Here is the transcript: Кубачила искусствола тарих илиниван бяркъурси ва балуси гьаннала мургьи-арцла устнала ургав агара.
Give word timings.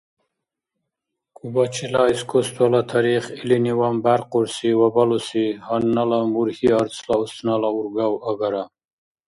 Кубачила 1.37 2.03
искусствола 2.15 2.81
тарих 2.91 3.25
илиниван 3.43 3.95
бяркъурси 4.05 4.69
ва 4.79 4.87
балуси 4.95 5.43
гьаннала 5.65 6.19
мургьи-арцла 6.33 7.15
устнала 7.23 7.69
ургав 7.79 8.13
агара. 8.31 8.63